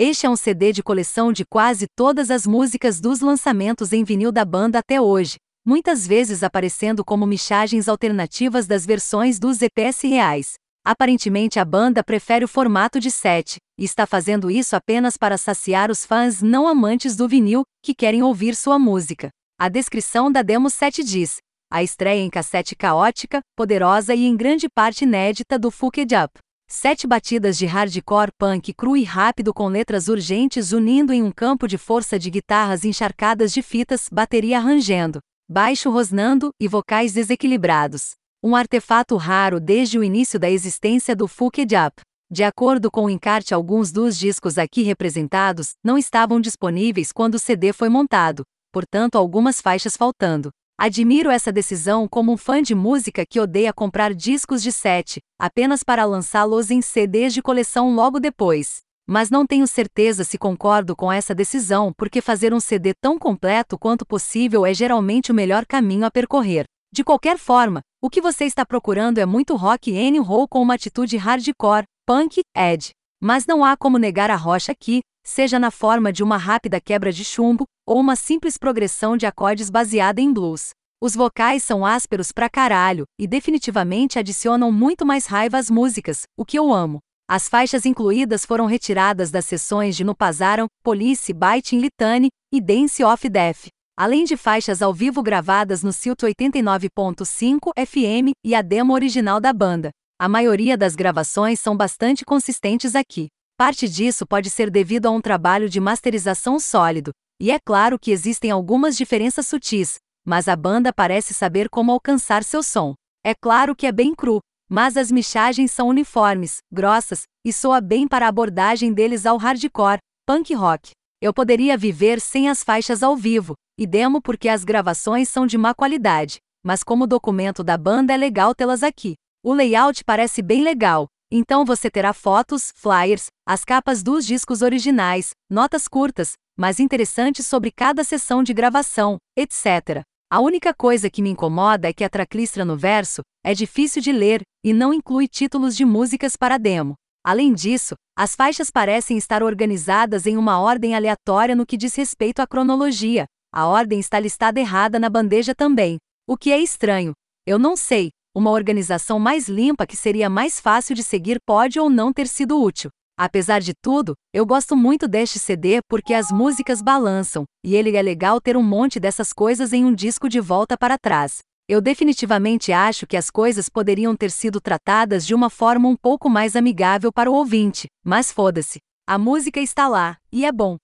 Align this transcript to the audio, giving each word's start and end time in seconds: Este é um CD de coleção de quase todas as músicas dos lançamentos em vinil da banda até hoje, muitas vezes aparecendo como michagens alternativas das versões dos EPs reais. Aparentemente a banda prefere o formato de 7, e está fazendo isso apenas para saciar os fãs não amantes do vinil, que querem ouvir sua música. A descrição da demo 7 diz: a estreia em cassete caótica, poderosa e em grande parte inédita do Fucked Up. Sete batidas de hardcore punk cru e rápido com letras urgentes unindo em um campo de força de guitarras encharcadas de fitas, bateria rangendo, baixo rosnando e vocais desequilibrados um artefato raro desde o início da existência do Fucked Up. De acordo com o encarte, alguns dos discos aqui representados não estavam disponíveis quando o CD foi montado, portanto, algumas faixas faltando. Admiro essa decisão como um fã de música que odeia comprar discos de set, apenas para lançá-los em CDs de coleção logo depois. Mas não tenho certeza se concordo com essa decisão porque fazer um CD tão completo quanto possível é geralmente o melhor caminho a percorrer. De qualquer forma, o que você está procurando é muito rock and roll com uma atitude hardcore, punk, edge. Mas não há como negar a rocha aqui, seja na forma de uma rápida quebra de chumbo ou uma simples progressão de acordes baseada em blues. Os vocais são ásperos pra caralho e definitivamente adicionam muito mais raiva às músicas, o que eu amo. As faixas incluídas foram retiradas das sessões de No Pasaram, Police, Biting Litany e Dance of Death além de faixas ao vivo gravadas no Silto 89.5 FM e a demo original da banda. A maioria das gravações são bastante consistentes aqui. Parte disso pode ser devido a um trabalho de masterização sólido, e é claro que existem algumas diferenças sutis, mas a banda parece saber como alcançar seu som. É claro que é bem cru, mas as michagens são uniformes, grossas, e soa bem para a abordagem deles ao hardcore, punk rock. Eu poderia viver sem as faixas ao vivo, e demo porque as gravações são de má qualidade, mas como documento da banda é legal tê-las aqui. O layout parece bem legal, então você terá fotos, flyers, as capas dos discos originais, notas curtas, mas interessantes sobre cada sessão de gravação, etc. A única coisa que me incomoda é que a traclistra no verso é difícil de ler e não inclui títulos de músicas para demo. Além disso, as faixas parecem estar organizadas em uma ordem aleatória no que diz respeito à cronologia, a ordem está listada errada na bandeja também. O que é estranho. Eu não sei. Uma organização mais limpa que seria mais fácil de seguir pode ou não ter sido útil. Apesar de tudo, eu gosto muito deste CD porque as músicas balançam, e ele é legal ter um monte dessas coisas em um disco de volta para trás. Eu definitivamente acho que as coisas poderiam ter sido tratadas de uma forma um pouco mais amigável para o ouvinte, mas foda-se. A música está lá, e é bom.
Este 0.00 0.26
é 0.26 0.30
um 0.30 0.36
CD 0.36 0.72
de 0.72 0.80
coleção 0.80 1.32
de 1.32 1.44
quase 1.44 1.88
todas 1.96 2.30
as 2.30 2.46
músicas 2.46 3.00
dos 3.00 3.18
lançamentos 3.18 3.92
em 3.92 4.04
vinil 4.04 4.30
da 4.30 4.44
banda 4.44 4.78
até 4.78 5.00
hoje, 5.00 5.38
muitas 5.66 6.06
vezes 6.06 6.44
aparecendo 6.44 7.04
como 7.04 7.26
michagens 7.26 7.88
alternativas 7.88 8.68
das 8.68 8.86
versões 8.86 9.40
dos 9.40 9.60
EPs 9.60 10.02
reais. 10.02 10.52
Aparentemente 10.86 11.58
a 11.58 11.64
banda 11.64 12.04
prefere 12.04 12.44
o 12.44 12.48
formato 12.48 13.00
de 13.00 13.10
7, 13.10 13.56
e 13.76 13.82
está 13.82 14.06
fazendo 14.06 14.48
isso 14.48 14.76
apenas 14.76 15.16
para 15.16 15.36
saciar 15.36 15.90
os 15.90 16.06
fãs 16.06 16.40
não 16.40 16.68
amantes 16.68 17.16
do 17.16 17.26
vinil, 17.26 17.64
que 17.82 17.92
querem 17.92 18.22
ouvir 18.22 18.54
sua 18.54 18.78
música. 18.78 19.30
A 19.58 19.68
descrição 19.68 20.30
da 20.30 20.42
demo 20.42 20.70
7 20.70 21.02
diz: 21.02 21.38
a 21.72 21.82
estreia 21.82 22.22
em 22.22 22.30
cassete 22.30 22.76
caótica, 22.76 23.40
poderosa 23.56 24.14
e 24.14 24.26
em 24.26 24.36
grande 24.36 24.68
parte 24.68 25.02
inédita 25.02 25.58
do 25.58 25.72
Fucked 25.72 26.14
Up. 26.14 26.38
Sete 26.70 27.06
batidas 27.06 27.56
de 27.56 27.64
hardcore 27.66 28.30
punk 28.38 28.74
cru 28.74 28.96
e 28.96 29.02
rápido 29.02 29.54
com 29.54 29.68
letras 29.68 30.06
urgentes 30.06 30.70
unindo 30.70 31.12
em 31.14 31.22
um 31.22 31.32
campo 31.32 31.66
de 31.66 31.78
força 31.78 32.18
de 32.18 32.30
guitarras 32.30 32.84
encharcadas 32.84 33.52
de 33.52 33.62
fitas, 33.62 34.06
bateria 34.12 34.60
rangendo, 34.60 35.18
baixo 35.50 35.90
rosnando 35.90 36.50
e 36.60 36.68
vocais 36.68 37.12
desequilibrados 37.12 38.12
um 38.44 38.54
artefato 38.54 39.16
raro 39.16 39.58
desde 39.58 39.98
o 39.98 40.04
início 40.04 40.38
da 40.38 40.48
existência 40.48 41.16
do 41.16 41.26
Fucked 41.26 41.74
Up. 41.74 42.00
De 42.30 42.44
acordo 42.44 42.90
com 42.90 43.06
o 43.06 43.10
encarte, 43.10 43.52
alguns 43.52 43.90
dos 43.90 44.16
discos 44.16 44.58
aqui 44.58 44.82
representados 44.82 45.70
não 45.84 45.98
estavam 45.98 46.40
disponíveis 46.40 47.10
quando 47.10 47.34
o 47.34 47.38
CD 47.40 47.72
foi 47.72 47.88
montado, 47.88 48.44
portanto, 48.72 49.16
algumas 49.16 49.60
faixas 49.60 49.96
faltando. 49.96 50.50
Admiro 50.80 51.28
essa 51.28 51.50
decisão 51.50 52.06
como 52.06 52.30
um 52.30 52.36
fã 52.36 52.62
de 52.62 52.72
música 52.72 53.26
que 53.26 53.40
odeia 53.40 53.72
comprar 53.72 54.14
discos 54.14 54.62
de 54.62 54.70
set, 54.70 55.18
apenas 55.36 55.82
para 55.82 56.04
lançá-los 56.04 56.70
em 56.70 56.80
CDs 56.80 57.34
de 57.34 57.42
coleção 57.42 57.92
logo 57.96 58.20
depois. 58.20 58.76
Mas 59.04 59.28
não 59.28 59.44
tenho 59.44 59.66
certeza 59.66 60.22
se 60.22 60.38
concordo 60.38 60.94
com 60.94 61.10
essa 61.10 61.34
decisão 61.34 61.92
porque 61.96 62.20
fazer 62.20 62.54
um 62.54 62.60
CD 62.60 62.94
tão 62.94 63.18
completo 63.18 63.76
quanto 63.76 64.06
possível 64.06 64.64
é 64.64 64.72
geralmente 64.72 65.32
o 65.32 65.34
melhor 65.34 65.66
caminho 65.66 66.06
a 66.06 66.12
percorrer. 66.12 66.64
De 66.92 67.02
qualquer 67.02 67.38
forma, 67.38 67.80
o 68.00 68.08
que 68.08 68.20
você 68.20 68.44
está 68.44 68.64
procurando 68.64 69.18
é 69.18 69.26
muito 69.26 69.56
rock 69.56 69.92
and 69.98 70.22
roll 70.22 70.46
com 70.46 70.62
uma 70.62 70.74
atitude 70.74 71.16
hardcore, 71.16 71.86
punk, 72.06 72.40
edge. 72.56 72.90
Mas 73.20 73.46
não 73.46 73.64
há 73.64 73.76
como 73.76 73.98
negar 73.98 74.30
a 74.30 74.36
rocha 74.36 74.70
aqui, 74.70 75.00
seja 75.28 75.58
na 75.58 75.70
forma 75.70 76.12
de 76.12 76.22
uma 76.22 76.36
rápida 76.36 76.80
quebra 76.80 77.12
de 77.12 77.24
chumbo 77.24 77.64
ou 77.86 78.00
uma 78.00 78.16
simples 78.16 78.56
progressão 78.56 79.16
de 79.16 79.26
acordes 79.26 79.70
baseada 79.70 80.20
em 80.20 80.32
blues. 80.32 80.70
Os 81.00 81.14
vocais 81.14 81.62
são 81.62 81.84
ásperos 81.84 82.32
pra 82.32 82.48
caralho 82.48 83.04
e 83.20 83.26
definitivamente 83.26 84.18
adicionam 84.18 84.72
muito 84.72 85.06
mais 85.06 85.26
raiva 85.26 85.58
às 85.58 85.70
músicas, 85.70 86.22
o 86.36 86.44
que 86.44 86.58
eu 86.58 86.72
amo. 86.72 86.98
As 87.30 87.48
faixas 87.48 87.84
incluídas 87.84 88.46
foram 88.46 88.66
retiradas 88.66 89.30
das 89.30 89.44
sessões 89.44 89.94
de 89.94 90.02
No 90.02 90.14
Pasaram, 90.14 90.66
Police, 90.82 91.32
Biting 91.32 91.78
Litany 91.78 92.28
e 92.52 92.60
Dance 92.60 93.04
of 93.04 93.28
Death 93.28 93.68
além 93.98 94.22
de 94.22 94.36
faixas 94.36 94.80
ao 94.80 94.94
vivo 94.94 95.20
gravadas 95.24 95.82
no 95.82 95.92
Silto 95.92 96.24
89.5 96.24 97.72
FM 97.84 98.30
e 98.46 98.54
a 98.54 98.62
demo 98.62 98.94
original 98.94 99.40
da 99.40 99.52
banda. 99.52 99.90
A 100.16 100.28
maioria 100.28 100.76
das 100.76 100.94
gravações 100.94 101.58
são 101.58 101.76
bastante 101.76 102.24
consistentes 102.24 102.94
aqui. 102.94 103.26
Parte 103.58 103.88
disso 103.88 104.24
pode 104.24 104.50
ser 104.50 104.70
devido 104.70 105.06
a 105.06 105.10
um 105.10 105.20
trabalho 105.20 105.68
de 105.68 105.80
masterização 105.80 106.60
sólido, 106.60 107.10
e 107.42 107.50
é 107.50 107.58
claro 107.58 107.98
que 107.98 108.12
existem 108.12 108.52
algumas 108.52 108.96
diferenças 108.96 109.48
sutis, 109.48 109.96
mas 110.24 110.46
a 110.46 110.54
banda 110.54 110.92
parece 110.92 111.34
saber 111.34 111.68
como 111.68 111.90
alcançar 111.90 112.44
seu 112.44 112.62
som. 112.62 112.94
É 113.26 113.34
claro 113.34 113.74
que 113.74 113.88
é 113.88 113.90
bem 113.90 114.14
cru, 114.14 114.38
mas 114.70 114.96
as 114.96 115.10
michagens 115.10 115.72
são 115.72 115.88
uniformes, 115.88 116.58
grossas, 116.72 117.24
e 117.44 117.52
soa 117.52 117.80
bem 117.80 118.06
para 118.06 118.26
a 118.26 118.28
abordagem 118.28 118.92
deles 118.92 119.26
ao 119.26 119.36
hardcore, 119.36 119.98
punk 120.24 120.54
rock. 120.54 120.92
Eu 121.20 121.34
poderia 121.34 121.76
viver 121.76 122.20
sem 122.20 122.48
as 122.48 122.62
faixas 122.62 123.02
ao 123.02 123.16
vivo, 123.16 123.54
e 123.76 123.88
demo 123.88 124.22
porque 124.22 124.48
as 124.48 124.62
gravações 124.62 125.28
são 125.28 125.48
de 125.48 125.58
má 125.58 125.74
qualidade, 125.74 126.38
mas 126.64 126.84
como 126.84 127.08
documento 127.08 127.64
da 127.64 127.76
banda 127.76 128.14
é 128.14 128.16
legal 128.16 128.54
tê-las 128.54 128.84
aqui. 128.84 129.14
O 129.44 129.52
layout 129.52 130.04
parece 130.04 130.42
bem 130.42 130.62
legal, 130.62 131.08
então 131.30 131.64
você 131.64 131.90
terá 131.90 132.12
fotos, 132.12 132.72
flyers, 132.74 133.26
as 133.46 133.64
capas 133.64 134.02
dos 134.02 134.26
discos 134.26 134.62
originais, 134.62 135.30
notas 135.50 135.86
curtas, 135.88 136.32
mas 136.56 136.80
interessantes 136.80 137.46
sobre 137.46 137.70
cada 137.70 138.02
sessão 138.04 138.42
de 138.42 138.52
gravação, 138.52 139.16
etc. 139.36 140.02
A 140.30 140.40
única 140.40 140.74
coisa 140.74 141.08
que 141.08 141.22
me 141.22 141.30
incomoda 141.30 141.88
é 141.88 141.92
que 141.92 142.04
a 142.04 142.08
traclistra 142.08 142.64
no 142.64 142.76
verso 142.76 143.22
é 143.44 143.54
difícil 143.54 144.02
de 144.02 144.12
ler 144.12 144.42
e 144.64 144.72
não 144.72 144.92
inclui 144.92 145.26
títulos 145.28 145.76
de 145.76 145.84
músicas 145.84 146.36
para 146.36 146.58
demo. 146.58 146.94
Além 147.24 147.52
disso, 147.52 147.94
as 148.16 148.34
faixas 148.34 148.70
parecem 148.70 149.16
estar 149.16 149.42
organizadas 149.42 150.26
em 150.26 150.36
uma 150.36 150.60
ordem 150.60 150.94
aleatória 150.94 151.54
no 151.54 151.66
que 151.66 151.76
diz 151.76 151.94
respeito 151.94 152.40
à 152.40 152.46
cronologia, 152.46 153.26
a 153.52 153.66
ordem 153.66 153.98
está 153.98 154.20
listada 154.20 154.60
errada 154.60 154.98
na 154.98 155.08
bandeja 155.08 155.54
também. 155.54 155.96
O 156.26 156.36
que 156.36 156.52
é 156.52 156.58
estranho. 156.60 157.12
Eu 157.46 157.58
não 157.58 157.76
sei. 157.76 158.10
Uma 158.38 158.52
organização 158.52 159.18
mais 159.18 159.48
limpa 159.48 159.84
que 159.84 159.96
seria 159.96 160.30
mais 160.30 160.60
fácil 160.60 160.94
de 160.94 161.02
seguir 161.02 161.40
pode 161.44 161.80
ou 161.80 161.90
não 161.90 162.12
ter 162.12 162.28
sido 162.28 162.62
útil. 162.62 162.88
Apesar 163.18 163.60
de 163.60 163.72
tudo, 163.82 164.14
eu 164.32 164.46
gosto 164.46 164.76
muito 164.76 165.08
deste 165.08 165.40
CD 165.40 165.80
porque 165.88 166.14
as 166.14 166.30
músicas 166.30 166.80
balançam, 166.80 167.42
e 167.66 167.74
ele 167.74 167.96
é 167.96 168.00
legal 168.00 168.40
ter 168.40 168.56
um 168.56 168.62
monte 168.62 169.00
dessas 169.00 169.32
coisas 169.32 169.72
em 169.72 169.84
um 169.84 169.92
disco 169.92 170.28
de 170.28 170.38
volta 170.38 170.78
para 170.78 170.96
trás. 170.96 171.38
Eu 171.68 171.80
definitivamente 171.80 172.70
acho 172.72 173.08
que 173.08 173.16
as 173.16 173.28
coisas 173.28 173.68
poderiam 173.68 174.14
ter 174.14 174.30
sido 174.30 174.60
tratadas 174.60 175.26
de 175.26 175.34
uma 175.34 175.50
forma 175.50 175.88
um 175.88 175.96
pouco 175.96 176.30
mais 176.30 176.54
amigável 176.54 177.12
para 177.12 177.28
o 177.28 177.34
ouvinte, 177.34 177.88
mas 178.04 178.30
foda-se. 178.30 178.78
A 179.04 179.18
música 179.18 179.58
está 179.58 179.88
lá, 179.88 180.16
e 180.30 180.46
é 180.46 180.52
bom. 180.52 180.76